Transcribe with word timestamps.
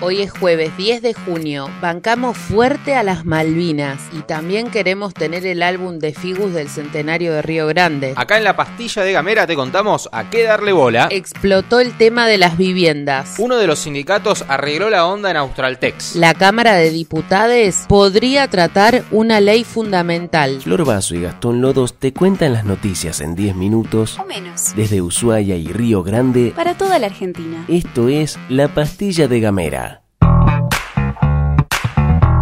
Hoy 0.00 0.20
es 0.22 0.30
jueves 0.32 0.76
10 0.76 1.02
de 1.02 1.14
junio, 1.14 1.70
bancamos 1.80 2.36
fuerte 2.36 2.94
a 2.94 3.02
las 3.02 3.24
Malvinas 3.24 4.00
y 4.12 4.20
también 4.22 4.70
queremos 4.70 5.14
tener 5.14 5.46
el 5.46 5.62
álbum 5.62 5.98
de 5.98 6.12
Figus 6.12 6.52
del 6.52 6.68
centenario 6.68 7.32
de 7.32 7.42
Río 7.42 7.66
Grande. 7.68 8.12
Acá 8.16 8.36
en 8.36 8.44
la 8.44 8.56
pastilla 8.56 9.02
de 9.02 9.12
Gamera 9.12 9.46
te 9.46 9.54
contamos 9.54 10.08
a 10.12 10.28
qué 10.30 10.42
darle 10.42 10.72
bola. 10.72 11.08
Explotó 11.10 11.80
el 11.80 11.96
tema 11.96 12.26
de 12.26 12.38
las 12.38 12.58
viviendas. 12.58 13.36
Uno 13.38 13.56
de 13.56 13.66
los 13.66 13.78
sindicatos 13.78 14.44
arregló 14.48 14.90
la 14.90 15.06
onda 15.06 15.30
en 15.30 15.36
Australtex. 15.36 16.16
La 16.16 16.34
Cámara 16.34 16.74
de 16.74 16.90
Diputados 16.90 17.84
podría 17.88 18.48
tratar 18.48 19.04
una 19.10 19.40
ley 19.40 19.64
fundamental. 19.64 20.60
Flor 20.60 20.84
Vaso 20.84 21.14
y 21.14 21.22
Gastón 21.22 21.60
Lodos 21.60 21.94
te 21.94 22.12
cuentan 22.12 22.52
las 22.52 22.64
noticias 22.64 23.20
en 23.20 23.34
10 23.34 23.54
minutos 23.56 24.18
O 24.18 24.24
menos. 24.24 24.74
desde 24.76 25.00
Ushuaia 25.02 25.56
y 25.56 25.68
Río 25.68 26.02
Grande. 26.02 26.52
Para 26.54 26.74
toda 26.74 26.98
la 26.98 27.06
Argentina. 27.06 27.64
Esto 27.68 28.08
es 28.08 28.38
La 28.48 28.68
Pastilla 28.68 29.28
de 29.28 29.40
Gamera. 29.40 29.73
Yeah. 29.74 30.03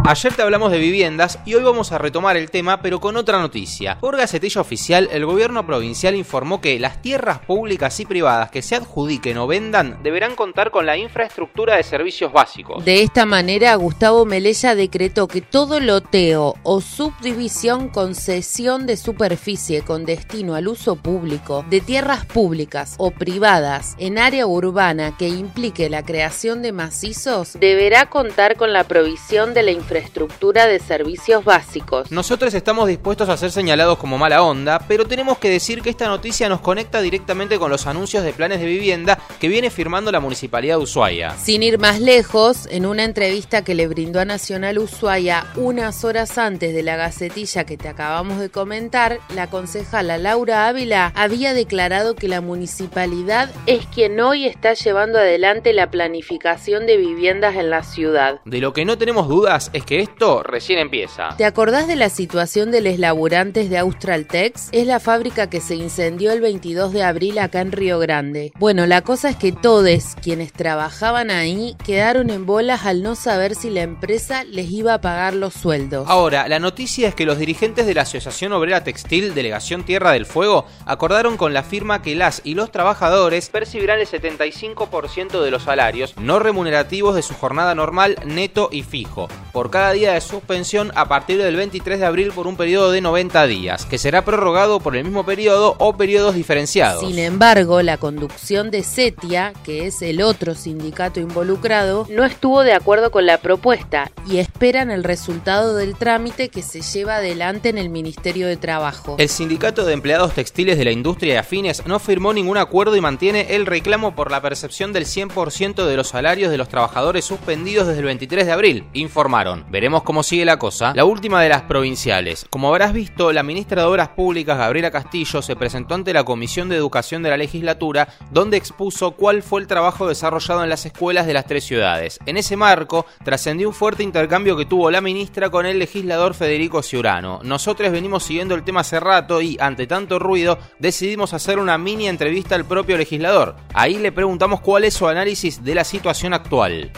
Ayer 0.05 0.35
te 0.35 0.43
hablamos 0.43 0.73
de 0.73 0.81
viviendas 0.81 1.39
y 1.47 1.55
hoy 1.55 1.63
vamos 1.63 1.93
a 1.93 1.99
retomar 1.99 2.37
el 2.37 2.51
tema 2.51 2.83
pero 2.83 2.99
con 2.99 3.17
otra 3.17 3.39
noticia. 3.39 3.99
Por 4.01 4.17
Gacetilla 4.17 4.61
Oficial, 4.61 5.09
el 5.13 5.25
gobierno 5.25 5.65
provincial 5.65 6.17
informó 6.17 6.61
que 6.61 6.81
las 6.81 7.01
tierras 7.01 7.39
públicas 7.39 8.01
y 8.01 8.05
privadas 8.05 8.51
que 8.51 8.63
se 8.63 8.75
adjudiquen 8.75 9.39
o 9.39 9.47
vendan 9.47 10.03
deberán 10.03 10.35
contar 10.35 10.73
con 10.73 10.87
la 10.87 10.97
infraestructura 10.97 11.77
de 11.77 11.85
servicios 11.85 12.33
básicos. 12.33 12.85
De 12.85 13.03
esta 13.03 13.27
manera, 13.27 13.77
Gustavo 13.77 14.25
Melella 14.25 14.75
decretó 14.75 15.29
que 15.29 15.41
todo 15.41 15.79
loteo 15.79 16.57
o 16.65 16.81
subdivisión 16.81 17.89
concesión 17.89 18.87
de 18.87 18.97
superficie 18.97 19.83
con 19.83 20.05
destino 20.05 20.57
al 20.57 20.67
uso 20.67 20.97
público 20.97 21.65
de 21.71 21.81
tierras 21.81 22.27
públicas 22.27 22.97
o 22.99 23.13
privadas 23.13 23.95
en 23.99 24.19
área 24.19 24.49
urbana 24.49 25.17
que 25.17 25.29
implique 25.29 25.89
la 25.89 26.05
creación 26.05 26.61
de 26.61 26.73
macizos 26.73 27.53
deberá 27.61 28.07
contar 28.11 28.57
con 28.57 28.73
la 28.73 28.83
provisión 28.83 29.55
de 29.55 29.63
la 29.63 29.71
infraestructura 29.71 29.92
de 29.93 30.81
servicios 30.81 31.45
básicos. 31.45 32.11
Nosotros 32.11 32.55
estamos 32.55 32.89
dispuestos 32.89 33.29
a 33.29 33.37
ser 33.37 33.51
señalados 33.51 33.99
como 33.99 34.19
mala 34.19 34.43
onda, 34.43 34.79
pero 34.89 35.07
tenemos 35.07 35.39
que 35.39 35.51
decir 35.51 35.83
que 35.83 35.91
esta 35.91 36.09
noticia 36.09 36.49
nos 36.49 36.61
conecta 36.61 37.01
directamente 37.01 37.59
con 37.59 37.71
los 37.71 37.87
anuncios 37.87 38.25
de 38.25 38.33
planes 38.33 38.61
de 38.61 38.67
vivienda 38.67 39.19
que 39.41 39.49
viene 39.49 39.71
firmando 39.71 40.13
la 40.13 40.21
Municipalidad 40.21 40.77
de 40.77 40.83
Ushuaia. 40.83 41.37
Sin 41.37 41.63
ir 41.63 41.79
más 41.79 42.01
lejos, 42.01 42.67
en 42.71 42.87
una 42.87 43.05
entrevista 43.05 43.63
que 43.63 43.75
le 43.75 43.89
brindó 43.89 44.21
a 44.21 44.25
Nacional 44.25 44.79
Ushuaia 44.79 45.47
unas 45.57 46.05
horas 46.05 46.39
antes 46.39 46.75
de 46.75 46.83
la 46.83 46.97
gacetilla 46.97 47.65
que 47.65 47.77
te 47.77 47.89
acabamos 47.89 48.39
de 48.39 48.51
comentar, 48.51 49.19
la 49.35 49.49
concejala 49.49 50.19
Laura 50.19 50.69
Ávila 50.69 51.13
había 51.15 51.55
declarado 51.55 52.15
que 52.15 52.29
la 52.29 52.41
municipalidad 52.41 53.51
es 53.67 53.87
quien 53.87 54.21
hoy 54.21 54.47
está 54.47 54.75
llevando 54.75 55.19
adelante 55.19 55.73
la 55.73 55.91
planificación 55.91 56.87
de 56.87 56.97
viviendas 56.97 57.57
en 57.57 57.71
la 57.71 57.83
ciudad. 57.83 58.41
De 58.45 58.61
lo 58.61 58.73
que 58.73 58.85
no 58.85 58.99
tenemos 58.99 59.29
dudas 59.29 59.71
es 59.73 59.82
que 59.85 60.01
esto 60.01 60.43
recién 60.43 60.79
empieza. 60.79 61.37
¿Te 61.37 61.45
acordás 61.45 61.87
de 61.87 61.97
la 61.97 62.09
situación 62.09 62.71
de 62.71 62.81
los 62.81 62.99
laburantes 62.99 63.69
de 63.69 63.79
Australtex? 63.79 64.69
Es 64.73 64.87
la 64.87 65.01
fábrica 65.01 65.51
que 65.51 65.61
se 65.61 65.75
incendió 65.75 66.33
el 66.33 66.41
22 66.41 66.93
de 66.93 67.03
abril 67.03 67.39
acá 67.39 67.61
en 67.61 67.73
Río 67.73 67.99
Grande. 67.99 68.53
Bueno, 68.59 68.87
la 68.87 69.03
cosa 69.03 69.29
es 69.31 69.37
que 69.37 69.53
todos 69.53 69.83
quienes 70.23 70.53
trabajaban 70.53 71.31
ahí 71.31 71.77
quedaron 71.85 72.31
en 72.31 72.47
bolas 72.47 72.87
al 72.87 73.03
no 73.03 73.17
saber 73.17 73.57
si 73.57 73.69
la 73.69 73.83
empresa 73.83 74.45
les 74.45 74.71
iba 74.71 74.95
a 74.95 75.01
pagar 75.01 75.35
los 75.35 75.55
sueldos. 75.55 76.09
Ahora, 76.09 76.47
la 76.47 76.61
noticia 76.61 77.09
es 77.09 77.15
que 77.17 77.27
los 77.27 77.39
dirigentes 77.39 77.85
de 77.85 77.95
la 77.95 78.03
Asociación 78.03 78.53
Obrera 78.53 78.85
Textil 78.85 79.35
Delegación 79.35 79.83
Tierra 79.83 80.13
del 80.13 80.25
Fuego 80.25 80.67
acordaron 80.87 81.37
con 81.37 81.53
la 81.53 81.65
firma 81.65 82.01
que 82.01 82.15
las 82.15 82.43
y 82.45 82.55
los 82.55 82.71
trabajadores 82.71 83.49
percibirán 83.49 83.99
el 83.99 84.07
75% 84.07 85.43
de 85.43 85.51
los 85.51 85.65
salarios 85.65 86.15
no 86.17 86.39
remunerativos 86.39 87.17
de 87.17 87.23
su 87.23 87.35
jornada 87.35 87.75
normal, 87.75 88.17
neto 88.25 88.69
y 88.71 88.85
fijo, 88.85 89.29
por 89.53 89.71
cada 89.73 89.91
día 89.91 90.13
de 90.13 90.21
suspensión 90.21 90.93
a 90.95 91.09
partir 91.09 91.43
del 91.43 91.57
23 91.57 91.99
de 91.99 92.07
abril 92.07 92.31
por 92.33 92.47
un 92.47 92.57
periodo 92.57 92.93
de 92.93 93.01
90 93.01 93.47
días, 93.49 93.85
que 93.87 93.99
será 93.99 94.25
prorrogado 94.25 94.79
por 94.79 94.95
el 94.95 95.03
mismo 95.03 95.27
periodo 95.27 95.75
o 95.79 95.97
periodos 95.97 96.37
diferenciados. 96.37 97.05
Sin 97.05 97.19
embargo, 97.19 97.83
la 97.83 97.97
conducción 97.97 98.71
de 98.71 98.85
CETIA, 98.85 99.53
que 99.65 99.87
es 99.87 100.01
el 100.03 100.23
otro 100.23 100.55
sindicato 100.55 101.19
involucrado, 101.19 102.07
no 102.09 102.25
estuvo 102.25 102.63
de 102.63 102.75
acuerdo 102.75 103.11
con 103.11 103.27
la 103.27 103.39
propuesta 103.39 104.13
y 104.31 104.39
esperan 104.39 104.93
el 104.93 105.03
resultado 105.03 105.75
del 105.75 105.97
trámite 105.97 106.51
que 106.51 106.63
se 106.63 106.83
lleva 106.83 107.17
adelante 107.17 107.71
en 107.71 107.79
el 107.79 107.89
Ministerio 107.89 108.47
de 108.47 108.57
Trabajo. 108.57 109.17
El 109.19 109.29
Sindicato 109.29 109.85
de 109.85 109.95
Empleados 109.95 110.35
Textiles 110.35 110.79
de 110.79 110.85
la 110.85 110.93
Industria 110.93 111.35
y 111.35 111.37
Afines 111.39 111.87
no 111.87 111.99
firmó 111.99 112.33
ningún 112.33 112.59
acuerdo 112.59 112.95
y 112.95 113.01
mantiene 113.01 113.55
el 113.55 113.67
reclamo 113.67 114.15
por 114.15 114.31
la 114.31 114.43
percepción 114.43 114.93
del 114.93 115.07
100% 115.07 115.87
de 115.87 115.97
los 115.97 116.09
salarios 116.09 116.51
de 116.51 116.59
los 116.59 116.69
trabajadores 116.69 117.25
suspendidos 117.25 117.87
desde 117.87 118.01
el 118.01 118.07
23 118.07 118.47
de 118.47 118.53
abril, 118.53 118.85
informaron. 118.93 119.62
Veremos 119.71 120.03
cómo 120.03 120.23
sigue 120.23 120.45
la 120.45 120.59
cosa. 120.59 120.93
La 120.95 121.05
última 121.05 121.43
de 121.43 121.49
las 121.49 121.63
provinciales. 121.63 122.47
Como 122.51 122.69
habrás 122.69 122.93
visto, 122.93 123.33
la 123.33 123.43
ministra 123.43 123.83
de 123.83 123.89
Obras 123.89 124.09
Públicas, 124.09 124.59
Gabriela 124.59 124.91
Castillo, 124.91 125.43
se 125.43 125.57
presentó 125.57 125.95
ante 125.95 126.13
la 126.13 126.25
Comisión 126.25 126.69
de 126.69 126.77
Educación 126.77 127.23
de 127.23 127.31
la 127.31 127.37
Legislatura, 127.37 128.09
donde 128.31 128.57
expuso 128.57 129.13
cuál 129.13 129.43
fue 129.43 129.61
el 129.61 129.67
trabajo 129.67 130.09
desarrollado 130.09 130.63
en 130.63 130.71
las 130.71 130.87
escuelas 130.87 131.27
de 131.27 131.35
las 131.35 131.47
tres 131.47 131.65
ciudades. 131.65 132.19
En 132.27 132.37
ese 132.37 132.57
marco, 132.57 133.07
trascendió 133.25 133.69
un 133.69 133.75
fuerte 133.75 134.03
intercambio 134.03 134.57
que 134.57 134.67
tuvo 134.67 134.91
la 134.91 135.01
ministra 135.01 135.51
con 135.51 135.67
el 135.67 135.79
legislador 135.79 136.35
Federico 136.35 136.83
Ciurano. 136.83 137.41
Nosotros 137.43 137.91
venimos 137.91 138.25
siguiendo 138.25 138.55
el 138.55 138.65
tema 138.65 138.81
hace 138.81 139.01
rato 139.01 139.41
y, 139.41 139.57
ante 139.61 139.87
tanto 139.87 140.19
ruido, 140.19 140.59
decidimos 140.79 141.33
hacer 141.35 141.59
una 141.59 141.79
mini 141.79 142.09
entrevista 142.09 142.55
al 142.55 142.65
propio 142.65 142.97
legislador. 142.97 143.57
Ahí 143.75 143.99
le 143.99 144.13
preguntamos 144.13 144.61
cuál 144.61 144.85
es 144.85 144.95
su 144.95 145.07
análisis 145.07 145.63
de 145.63 145.75
la 145.75 145.85
situación 145.85 146.35
actual. 146.35 146.91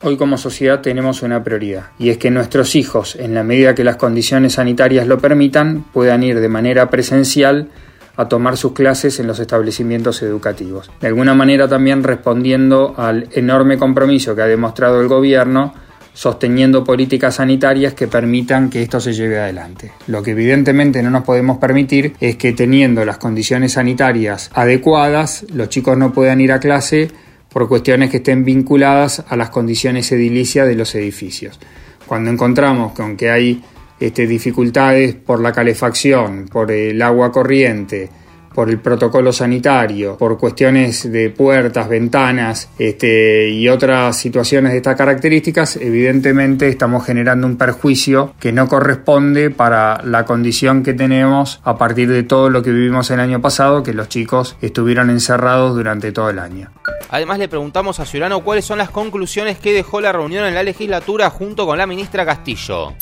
Hoy 0.00 0.16
como 0.16 0.38
sociedad 0.38 0.80
tenemos 0.80 1.22
una 1.22 1.42
prioridad 1.42 1.86
y 1.98 2.10
es 2.10 2.18
que 2.18 2.30
nuestros 2.30 2.76
hijos, 2.76 3.16
en 3.16 3.34
la 3.34 3.42
medida 3.42 3.74
que 3.74 3.82
las 3.82 3.96
condiciones 3.96 4.52
sanitarias 4.52 5.08
lo 5.08 5.18
permitan, 5.18 5.86
puedan 5.92 6.22
ir 6.22 6.38
de 6.38 6.48
manera 6.48 6.88
presencial 6.88 7.68
a 8.14 8.28
tomar 8.28 8.56
sus 8.56 8.74
clases 8.74 9.18
en 9.18 9.26
los 9.26 9.40
establecimientos 9.40 10.22
educativos. 10.22 10.88
De 11.00 11.08
alguna 11.08 11.34
manera 11.34 11.66
también 11.66 12.04
respondiendo 12.04 12.94
al 12.96 13.28
enorme 13.32 13.76
compromiso 13.76 14.36
que 14.36 14.42
ha 14.42 14.46
demostrado 14.46 15.00
el 15.00 15.08
gobierno 15.08 15.74
sosteniendo 16.14 16.84
políticas 16.84 17.34
sanitarias 17.36 17.94
que 17.94 18.06
permitan 18.06 18.70
que 18.70 18.82
esto 18.82 19.00
se 19.00 19.12
lleve 19.12 19.40
adelante. 19.40 19.92
Lo 20.06 20.22
que 20.22 20.30
evidentemente 20.30 21.02
no 21.02 21.10
nos 21.10 21.24
podemos 21.24 21.58
permitir 21.58 22.14
es 22.20 22.36
que 22.36 22.52
teniendo 22.52 23.04
las 23.04 23.18
condiciones 23.18 23.72
sanitarias 23.72 24.48
adecuadas, 24.54 25.44
los 25.52 25.68
chicos 25.68 25.98
no 25.98 26.12
puedan 26.12 26.40
ir 26.40 26.52
a 26.52 26.60
clase 26.60 27.10
por 27.48 27.68
cuestiones 27.68 28.10
que 28.10 28.18
estén 28.18 28.44
vinculadas 28.44 29.24
a 29.28 29.36
las 29.36 29.50
condiciones 29.50 30.10
edilicias 30.12 30.66
de 30.66 30.74
los 30.74 30.94
edificios. 30.94 31.58
Cuando 32.06 32.30
encontramos 32.30 32.92
con 32.92 33.16
que 33.16 33.30
hay 33.30 33.62
este, 34.00 34.26
dificultades 34.26 35.14
por 35.14 35.40
la 35.40 35.52
calefacción, 35.52 36.46
por 36.46 36.70
el 36.70 37.00
agua 37.02 37.32
corriente, 37.32 38.08
por 38.54 38.70
el 38.70 38.78
protocolo 38.78 39.32
sanitario, 39.32 40.16
por 40.16 40.38
cuestiones 40.38 41.10
de 41.10 41.30
puertas, 41.30 41.88
ventanas 41.88 42.70
este, 42.78 43.48
y 43.50 43.68
otras 43.68 44.16
situaciones 44.16 44.72
de 44.72 44.78
estas 44.78 44.96
características, 44.96 45.76
evidentemente 45.76 46.68
estamos 46.68 47.04
generando 47.04 47.46
un 47.46 47.56
perjuicio 47.56 48.34
que 48.40 48.52
no 48.52 48.68
corresponde 48.68 49.50
para 49.50 50.02
la 50.04 50.24
condición 50.24 50.82
que 50.82 50.94
tenemos 50.94 51.60
a 51.64 51.76
partir 51.78 52.08
de 52.08 52.22
todo 52.22 52.50
lo 52.50 52.62
que 52.62 52.70
vivimos 52.70 53.10
el 53.10 53.20
año 53.20 53.40
pasado, 53.40 53.82
que 53.82 53.94
los 53.94 54.08
chicos 54.08 54.56
estuvieron 54.60 55.10
encerrados 55.10 55.74
durante 55.74 56.12
todo 56.12 56.30
el 56.30 56.38
año. 56.38 56.70
Además 57.10 57.38
le 57.38 57.48
preguntamos 57.48 58.00
a 58.00 58.06
Ciurano 58.06 58.40
cuáles 58.40 58.64
son 58.64 58.78
las 58.78 58.90
conclusiones 58.90 59.58
que 59.58 59.72
dejó 59.72 60.00
la 60.00 60.12
reunión 60.12 60.44
en 60.44 60.54
la 60.54 60.62
legislatura 60.62 61.30
junto 61.30 61.66
con 61.66 61.78
la 61.78 61.86
ministra 61.86 62.26
Castillo. 62.26 62.94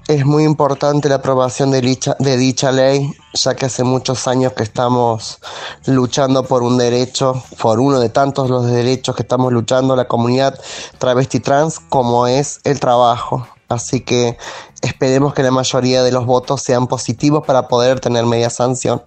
Es 0.08 0.26
muy 0.26 0.44
importante 0.44 1.08
la 1.08 1.16
aprobación 1.16 1.70
de 1.70 1.80
dicha, 1.80 2.16
de 2.18 2.36
dicha 2.36 2.72
ley, 2.72 3.12
ya 3.32 3.54
que 3.54 3.66
hace 3.66 3.84
muchos 3.84 4.26
años 4.26 4.54
que 4.54 4.64
estamos 4.64 5.38
luchando 5.86 6.42
por 6.44 6.64
un 6.64 6.78
derecho, 6.78 7.40
por 7.60 7.78
uno 7.78 8.00
de 8.00 8.08
tantos 8.08 8.50
los 8.50 8.66
derechos 8.66 9.14
que 9.14 9.22
estamos 9.22 9.52
luchando 9.52 9.94
la 9.94 10.08
comunidad 10.08 10.58
travesti 10.98 11.38
trans, 11.38 11.78
como 11.78 12.26
es 12.26 12.60
el 12.64 12.80
trabajo. 12.80 13.46
Así 13.68 14.00
que 14.00 14.36
esperemos 14.82 15.32
que 15.32 15.44
la 15.44 15.52
mayoría 15.52 16.02
de 16.02 16.10
los 16.10 16.26
votos 16.26 16.60
sean 16.60 16.88
positivos 16.88 17.46
para 17.46 17.68
poder 17.68 18.00
tener 18.00 18.26
media 18.26 18.50
sanción. 18.50 19.02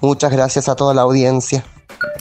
Muchas 0.00 0.32
gracias 0.32 0.70
a 0.70 0.74
toda 0.74 0.94
la 0.94 1.02
audiencia. 1.02 1.64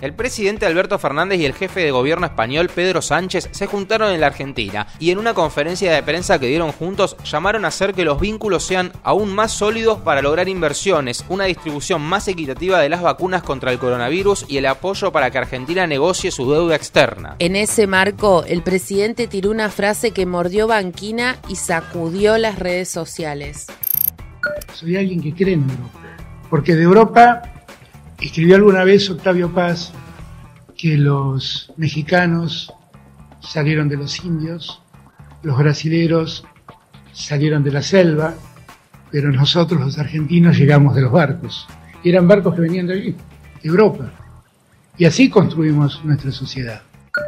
El 0.02 0.14
presidente 0.14 0.66
Alberto 0.66 1.00
Fernández 1.00 1.40
y 1.40 1.46
el 1.46 1.54
jefe 1.54 1.80
de 1.82 1.92
gobierno 1.92 2.26
español 2.26 2.70
Pedro 2.74 3.02
Sánchez 3.02 3.50
se 3.52 3.66
juntaron 3.66 4.12
en 4.12 4.22
la 4.22 4.28
Argentina 4.28 4.88
y 5.00 5.12
en 5.12 5.18
una 5.18 5.34
conferencia 5.34 5.92
de 5.92 6.04
prensa 6.04 6.38
que 6.38 6.48
dieron 6.48 6.72
juntos 6.72 7.18
llamaron 7.24 7.66
a 7.66 7.70
hacer 7.70 7.94
que 7.94 8.06
los 8.06 8.20
vínculos 8.20 8.64
sean 8.64 8.92
aún 9.04 9.34
más 9.34 9.52
sólidos 9.52 10.00
para 10.00 10.22
lograr 10.22 10.48
inversiones, 10.48 11.26
una 11.30 11.46
distribución 11.46 12.02
más 12.02 12.28
equitativa 12.28 12.80
de 12.80 12.90
las 12.90 13.02
vacunas 13.02 13.44
contra 13.44 13.72
el 13.72 13.80
coronavirus 13.80 14.46
y 14.48 14.58
el 14.58 14.66
apoyo 14.66 15.12
para 15.12 15.32
que 15.32 15.38
Argentina 15.38 15.88
negocie 15.88 16.32
su 16.32 16.52
deuda 16.52 16.76
externa. 16.76 17.36
En 17.40 17.56
ese 17.56 17.88
marco, 17.88 18.44
el 18.46 18.62
presidente 18.64 19.28
tiró 19.28 19.50
una 19.50 19.70
frase 19.70 20.12
que 20.12 20.26
mordió 20.26 20.68
banquina 20.68 21.38
y 21.48 21.56
sacudió 21.56 22.38
las 22.38 22.60
redes 22.60 22.90
sociales. 22.90 23.68
Soy 24.74 24.98
alguien 24.98 25.22
que 25.22 25.34
cree 25.34 25.54
en 25.54 25.62
Europa, 25.62 26.00
porque 26.50 26.76
de 26.76 26.84
Europa 26.84 27.55
Escribió 28.20 28.56
alguna 28.56 28.84
vez 28.84 29.10
Octavio 29.10 29.52
Paz 29.54 29.92
que 30.78 30.98
los 30.98 31.72
mexicanos 31.78 32.74
salieron 33.40 33.90
de 33.90 33.98
los 33.98 34.24
indios, 34.24 34.82
los 35.44 35.58
brasileros 35.58 36.46
salieron 37.14 37.64
de 37.64 37.72
la 37.72 37.82
selva, 37.82 38.34
pero 39.12 39.32
nosotros 39.32 39.80
los 39.80 39.98
argentinos 39.98 40.58
llegamos 40.58 40.96
de 40.96 41.02
los 41.02 41.12
barcos. 41.12 41.68
Y 42.04 42.10
eran 42.10 42.28
barcos 42.28 42.56
que 42.56 42.62
venían 42.62 42.88
de 42.88 42.94
allí, 42.94 43.16
de 43.62 43.70
Europa. 43.70 44.12
Y 44.98 45.06
así 45.06 45.30
construimos 45.30 46.04
nuestra 46.04 46.32
sociedad. 46.32 46.82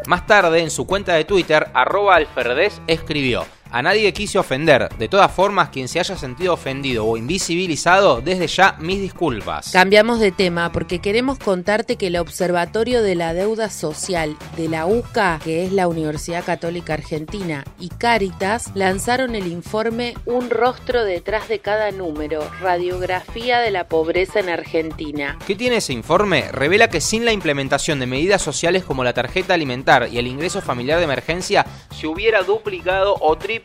Más 0.08 0.26
tarde, 0.26 0.62
en 0.62 0.70
su 0.70 0.86
cuenta 0.86 1.14
de 1.16 1.26
Twitter, 1.26 1.68
arroba 1.74 2.16
alferdez 2.16 2.82
escribió 2.88 3.46
a 3.72 3.82
nadie 3.82 4.14
quise 4.14 4.40
ofender. 4.40 4.90
De 4.98 5.08
todas 5.08 5.32
formas, 5.32 5.70
quien 5.70 5.88
se 5.88 6.00
haya 6.00 6.16
sentido 6.16 6.54
ofendido 6.54 7.06
o 7.06 7.18
invisibilizado, 7.18 8.22
desde 8.22 8.48
ya 8.48 8.76
mis 8.80 9.00
disculpas. 9.00 9.72
Cambiamos 9.72 10.20
de 10.20 10.32
tema 10.32 10.72
porque 10.72 11.00
queremos 11.00 11.38
contarte 11.40 11.96
que 11.96 12.08
el 12.08 12.18
Observatorio 12.18 13.02
de 13.02 13.16
la 13.16 13.34
Deuda 13.34 13.70
Social 13.70 14.36
de 14.56 14.70
la 14.70 14.86
UCA, 14.86 15.40
que 15.44 15.66
es 15.66 15.72
la 15.72 15.88
Universidad 15.88 16.46
Católica 16.46 16.94
Argentina, 16.94 17.64
y 17.80 17.90
Caritas 17.90 18.72
lanzaron 18.74 19.36
el 19.36 19.48
informe 19.48 20.16
Un 20.26 20.50
rostro 20.50 21.04
detrás 21.04 21.48
de 21.48 21.60
cada 21.60 21.92
número, 21.92 22.48
radiografía 22.62 23.60
de 23.60 23.72
la 23.72 23.88
pobreza 23.88 24.40
en 24.40 24.50
Argentina. 24.50 25.38
¿Qué 25.46 25.56
tiene 25.56 25.78
ese 25.78 25.94
informe? 25.94 26.52
Revela 26.52 26.90
que 26.90 27.02
sin 27.02 27.26
la 27.26 27.34
implementación 27.34 28.00
de 28.00 28.06
medidas 28.06 28.42
sociales 28.42 28.84
como 28.84 29.04
la 29.04 29.14
tarjeta 29.14 29.54
alimentar 29.54 30.08
y 30.12 30.18
el 30.18 30.28
ingreso 30.28 30.62
familiar 30.62 30.98
de 31.00 31.06
emergencia, 31.06 31.66
se 31.92 32.08
hubiera 32.08 32.44
duplicado 32.44 33.16
o 33.20 33.38
triplicado 33.38 33.57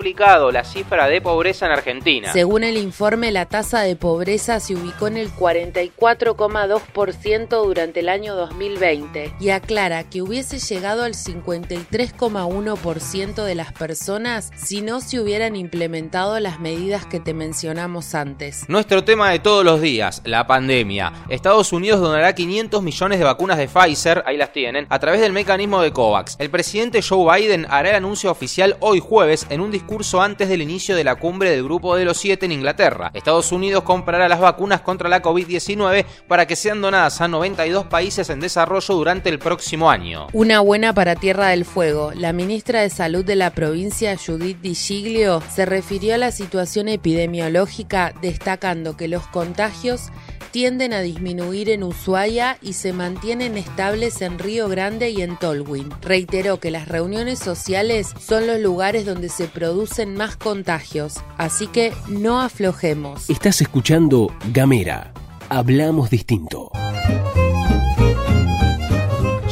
la 0.53 0.65
cifra 0.65 1.09
de 1.09 1.21
pobreza 1.21 1.67
en 1.67 1.73
Argentina. 1.73 2.33
Según 2.33 2.65
el 2.65 2.77
informe, 2.77 3.31
la 3.33 3.47
tasa 3.47 3.83
de 3.83 3.95
pobreza 3.97 4.61
se 4.61 4.75
ubicó 4.75 5.07
en 5.07 5.17
el 5.17 5.33
44,2% 5.33 7.65
durante 7.65 8.01
el 8.01 8.09
año 8.09 8.35
2020 8.35 9.35
y 9.41 9.51
aclara 9.51 10.03
que 10.05 10.23
hubiese 10.23 10.59
llegado 10.59 11.05
al 11.05 11.15
53,1% 11.15 13.45
de 13.45 13.55
las 13.55 13.73
personas 13.73 14.51
si 14.57 14.81
no 14.81 15.01
se 15.01 15.21
hubieran 15.21 15.55
implementado 15.57 16.39
las 16.41 16.61
medidas 16.61 17.07
que 17.07 17.21
te 17.21 17.35
mencionamos 17.35 18.15
antes. 18.15 18.69
Nuestro 18.69 19.05
tema 19.05 19.31
de 19.31 19.39
todos 19.39 19.65
los 19.65 19.81
días, 19.81 20.23
la 20.25 20.47
pandemia. 20.47 21.13
Estados 21.29 21.73
Unidos 21.73 22.01
donará 22.01 22.35
500 22.35 22.83
millones 22.83 23.19
de 23.19 23.25
vacunas 23.25 23.59
de 23.59 23.69
Pfizer, 23.69 24.23
ahí 24.27 24.37
las 24.37 24.53
tienen, 24.53 24.87
a 24.89 24.99
través 24.99 25.21
del 25.21 25.33
mecanismo 25.33 25.83
de 25.83 25.93
COVAX. 25.93 26.37
El 26.39 26.51
presidente 26.51 27.03
Joe 27.03 27.39
Biden 27.39 27.67
hará 27.71 27.91
el 27.91 27.97
anuncio 27.97 28.31
oficial 28.31 28.77
hoy 28.81 29.01
jueves 29.01 29.47
en 29.51 29.61
un 29.61 29.71
discurso 29.83 30.23
antes 30.23 30.49
del 30.49 30.63
inicio 30.63 30.95
de 30.95 31.03
la 31.03 31.17
cumbre 31.17 31.51
del 31.51 31.65
Grupo 31.65 31.97
de 31.97 32.05
los 32.05 32.17
Siete 32.17 32.47
en 32.47 32.53
Inglaterra. 32.53 33.11
Estados 33.15 33.51
Unidos 33.51 33.83
comprará 33.83 34.29
las 34.29 34.39
vacunas 34.39 34.81
contra 34.81 35.09
la 35.09 35.21
COVID-19 35.21 36.07
para 36.29 36.47
que 36.47 36.55
sean 36.55 36.81
donadas 36.81 37.21
a 37.21 37.27
92 37.27 37.87
países 37.87 38.31
en 38.31 38.39
desarrollo 38.39 38.95
durante 38.95 39.29
el 39.29 39.41
próximo 39.41 39.91
año. 39.91 40.29
Una 40.33 40.61
buena 40.61 40.95
para 40.95 41.17
Tierra 41.17 41.49
del 41.49 41.65
Fuego. 41.65 42.13
La 42.15 42.33
ministra 42.33 42.81
de 42.81 42.91
Salud 42.91 43.25
de 43.25 43.35
la 43.35 43.51
provincia, 43.51 44.17
Judith 44.17 44.61
Di 44.61 44.77
Giglio, 44.77 45.43
se 45.53 45.67
refirió 45.67 46.15
a 46.15 46.19
la 46.19 46.31
situación 46.31 46.87
epidemiológica 46.87 48.15
destacando 48.23 48.97
que 48.97 49.09
los 49.09 49.27
contagios 49.27 50.13
tienden 50.53 50.93
a 50.93 51.01
disminuir 51.01 51.71
en 51.71 51.83
Ushuaia 51.83 52.59
y 52.63 52.75
se 52.75 52.93
mantienen 52.93 53.57
estables 53.57 54.23
en 54.23 54.39
Río 54.39 54.69
Grande 54.69 55.11
y 55.11 55.23
en 55.23 55.37
Tolwyn. 55.39 55.91
Reiteró 56.03 56.61
que 56.61 56.71
las 56.71 56.87
reuniones 56.87 57.39
sociales 57.39 58.15
son 58.21 58.47
los 58.47 58.61
lugares 58.61 59.07
donde 59.07 59.29
se 59.29 59.49
producen 59.49 60.15
más 60.15 60.37
contagios, 60.37 61.15
así 61.39 61.67
que 61.67 61.93
no 62.09 62.41
aflojemos. 62.41 63.29
Estás 63.31 63.61
escuchando 63.63 64.33
Gamera. 64.53 65.13
Hablamos 65.49 66.11
distinto. 66.11 66.71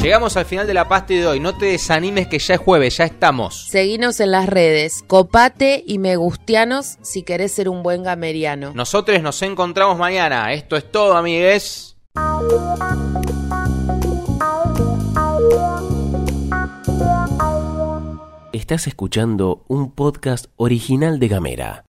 Llegamos 0.02 0.38
al 0.38 0.47
final 0.47 0.66
de 0.66 0.73
la 0.73 0.88
pasta 0.88 1.12
de 1.12 1.26
hoy. 1.26 1.40
No 1.40 1.59
te 1.59 1.66
desanimes 1.66 2.26
que 2.26 2.38
ya 2.38 2.54
es 2.54 2.61
jueves, 2.61 2.97
ya 2.97 3.04
estamos. 3.04 3.66
Seguinos 3.69 4.19
en 4.21 4.30
las 4.30 4.49
redes, 4.49 5.04
copate 5.07 5.85
y 5.87 5.99
me 5.99 6.16
gustianos 6.16 6.97
si 7.02 7.23
querés 7.23 7.52
ser 7.52 7.69
un 7.69 7.83
buen 7.83 8.02
gameriano. 8.02 8.73
Nosotros 8.75 9.21
nos 9.21 9.42
encontramos 9.42 9.99
mañana. 9.99 10.54
Esto 10.54 10.76
es 10.78 10.90
todo, 10.90 11.19
amigues. 11.19 11.99
Estás 18.54 18.87
escuchando 18.87 19.64
un 19.69 19.92
podcast 19.92 20.47
original 20.57 21.19
de 21.19 21.28
Gamera. 21.28 21.85